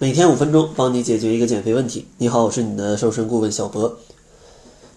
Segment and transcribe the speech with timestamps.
[0.00, 2.06] 每天五分钟，帮你解决一个减肥问题。
[2.18, 3.96] 你好，我是你的瘦身顾问小博。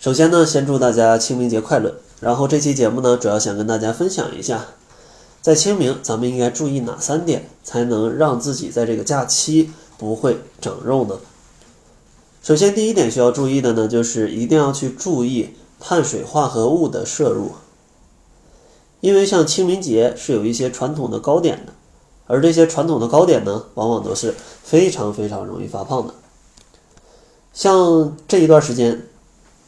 [0.00, 1.96] 首先呢，先祝大家清明节快乐。
[2.18, 4.68] 然后这期节目呢，主要想跟大家分享一下，
[5.42, 11.18] 在清明咱们应该注意哪三点，才能让自己在这个假期不会长肉呢？
[12.42, 17.50] 首先，第一点需要注意的呢，就是一定要去注意碳水化合物的摄入，
[19.00, 21.74] 因为像清明节是有一些传统的糕点的。
[22.26, 26.14] 而这些传统的糕点呢，往往都是非常非常容易发胖的。
[27.52, 29.06] 像这一段时间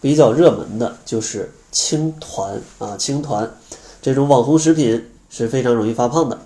[0.00, 3.56] 比较热门的就是青团啊，青团
[4.02, 6.38] 这种网红食品是非常容易发胖的。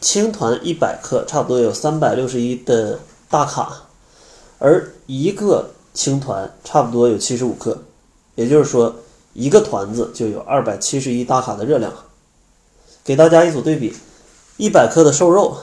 [0.00, 2.98] 青团一百克差不多有三百六十一的
[3.30, 3.84] 大卡，
[4.58, 7.82] 而一个青团差不多有七十五克，
[8.34, 8.94] 也就是说
[9.34, 11.92] 一个团子就有二百七十一大卡的热量。
[13.04, 13.94] 给大家一组对比。
[14.58, 15.56] 一百克的瘦肉，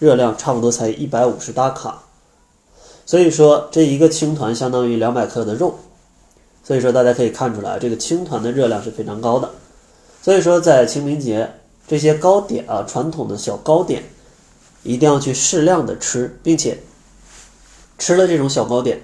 [0.00, 2.02] 热量差不多才一百五十大卡，
[3.06, 5.78] 所以说这一个青团相当于两百克的肉，
[6.64, 9.48] 所以说大家可以看出来，这个青团的热量是非常高的。
[10.22, 11.48] 所以说在清明节
[11.86, 14.02] 这些糕点啊，传统的小糕点，
[14.82, 16.82] 一定要去适量的吃，并且
[17.96, 19.00] 吃了这种小糕点，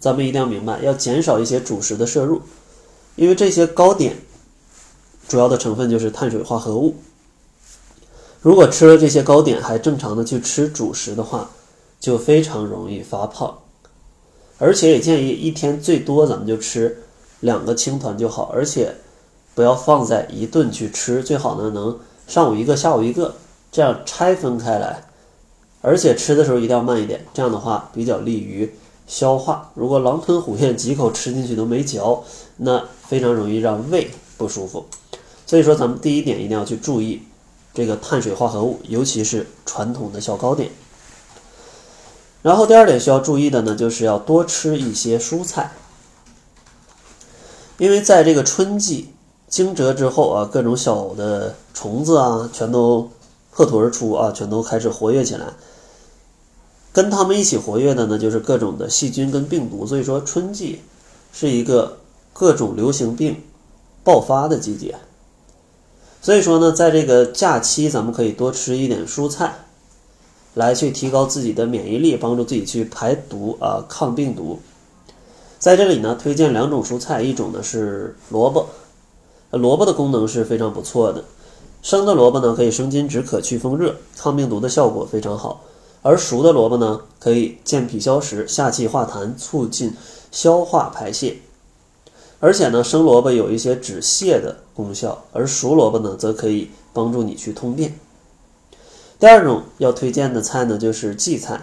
[0.00, 2.42] 咱们一定要明白要减少一些主食的摄入，
[3.14, 4.16] 因为这些糕点
[5.28, 6.96] 主要的成分就是碳水化合物。
[8.46, 11.50] 如果吃了这些糕点还正常的去吃主食的话，
[11.98, 13.58] 就非常容易发胖，
[14.58, 17.02] 而且也建议一天最多咱们就吃
[17.40, 18.94] 两个青团就好，而且
[19.56, 23.34] 不要放在一顿去吃，最好呢能上午一个，下午一个，
[23.72, 25.02] 这样拆分开来，
[25.80, 28.72] 而且吃的时候一定要慢一点，这样的话比较利于
[29.08, 29.72] 消化。
[29.74, 32.22] 如果狼吞虎咽几口吃进去都没嚼，
[32.58, 34.08] 那非常容易让胃
[34.38, 34.86] 不舒服。
[35.44, 37.22] 所以说咱们第一点一定要去注意。
[37.76, 40.70] 这个碳水化合物，尤其是传统的小糕点。
[42.40, 45.72] 然后第二点需要注意的呢，就是要多吃一些蔬菜，
[47.76, 49.12] 因为在这个春季
[49.46, 53.10] 惊蛰之后啊，各种小的虫子啊，全都
[53.50, 55.48] 破土而出啊，全都开始活跃起来。
[56.94, 59.84] 跟他们一起活跃的呢，就是各种的细菌跟病毒。
[59.84, 60.80] 所以说，春季
[61.30, 61.98] 是一个
[62.32, 63.42] 各种流行病
[64.02, 64.96] 爆发的季节。
[66.26, 69.58] 所以说呢，在这个假期，咱们可以多吃一点蔬菜，
[70.54, 74.58] 来去提高自己的免疫力，帮助自己去排毒啊，抗病毒。
[75.60, 78.66] 在这里呢，推荐两种蔬菜，一种呢是萝卜，
[79.52, 81.22] 萝卜的功能是非常不错的。
[81.80, 85.60] 生的萝卜呢，可以生津止渴、祛风热、抗病毒的效果非常好；
[86.02, 89.94] 而熟的萝卜呢，可以健脾消食、下气化痰、促进
[90.32, 91.36] 消化排泄。
[92.38, 97.98] 而且呢，生萝卜有一些止泻的功效，而熟萝卜呢，则可以帮助你去通便。
[99.18, 101.62] 第二种要推荐的菜呢，就是荠菜，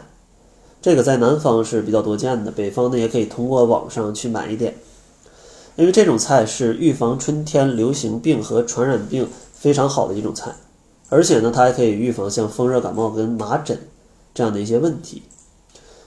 [0.82, 4.76] 这个在南方是比较多见的，北方呢也可以通过网上去买一点。
[5.76, 10.56] 因为这种菜是预防春天流行病和传染病非常好的一种菜，
[11.10, 13.78] 而且呢，它还可以预防像风热感冒跟麻疹
[14.34, 15.22] 这样的一些问题。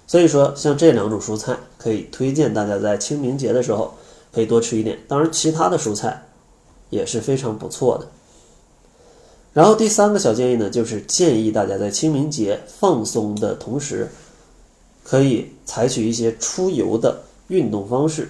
[0.08, 3.94] 所以说，像这两种蔬菜，可以推荐大家在清明节的时候。
[4.36, 6.26] 可以多吃一点，当然其他的蔬菜
[6.90, 8.06] 也是非常不错的。
[9.54, 14.10] 然后第三个小建议呢，就是建议大家在清明节放松的同时，
[15.02, 18.28] 可以采取一些出游的运动方式，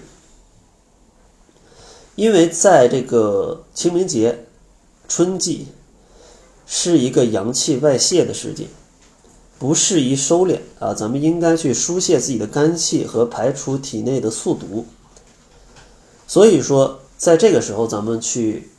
[2.15, 4.45] 因为在这个清明节
[5.09, 5.67] 春季
[6.65, 8.67] 是一个阳气外泄的时节，
[9.59, 14.85] 不适宜收敛啊，咱们应该去疏泄自己的肝气和排出体内的宿毒。
[16.27, 18.69] 所以说，在这个时候，咱们去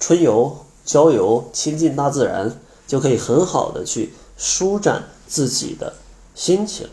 [0.00, 5.94] 春游、郊游，亲近大自然，就可以很好的去舒展自己的
[6.34, 6.88] 心情。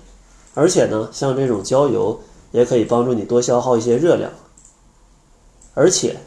[0.54, 2.20] 而且呢，像这种郊游，
[2.52, 4.32] 也可以帮助你多消耗一些热量。
[5.74, 6.18] 而且，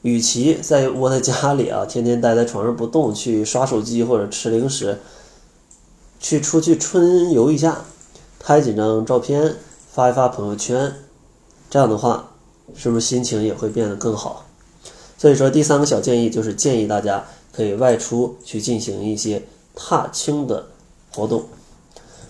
[0.00, 4.98] 与其在窝在家里啊，天天待在床上不动，去刷手机或者吃零食，
[6.18, 7.84] 去出去春游一下，
[8.40, 9.56] 拍几张照片，
[9.92, 10.96] 发一发朋友圈，
[11.68, 12.30] 这样的话。
[12.74, 14.44] 是不是心情也会变得更好？
[15.16, 19.42] 所以说，第三个小建议就是建议大家可以外出去进行一些
[19.74, 20.66] 踏青的
[21.12, 21.44] 活动。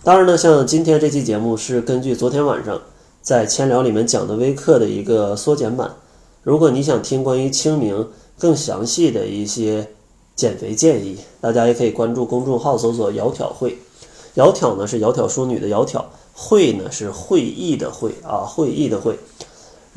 [0.03, 2.81] 当然呢，像今天这期节目是根据昨天晚上
[3.21, 5.95] 在千聊里面讲的微课的一个缩减版。
[6.43, 8.09] 如果你想听关于清明
[8.39, 9.87] 更详细的一些
[10.35, 13.77] 减肥建议，大家也可以关注公众号搜索“窈窕会”。
[14.35, 16.03] 窈窕呢是窈窕淑女的窈窕，
[16.33, 19.19] 会呢是会意的会啊，会意的会。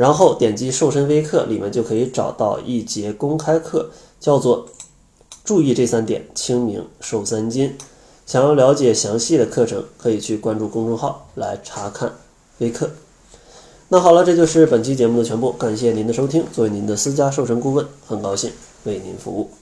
[0.02, 4.66] 然后点击瘦身微课里面就可以找到一节公开课，叫做
[5.46, 7.78] “注意这三点，清明瘦三斤”。
[8.26, 12.14] 想要了解详细的课程，可以去关注公众号来查看
[12.58, 12.90] 微课。
[13.90, 16.44] 那好了，这就是本期节目的全部，感谢您的收听。
[16.52, 18.52] 作为您的私家瘦身顾问，很高兴
[18.86, 19.61] 为您服务。